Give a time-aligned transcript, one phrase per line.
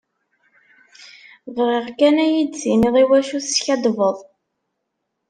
[1.55, 4.17] Bɣiɣ kan ad yi-d-tiniḍ iwacu teskaddbeḍ.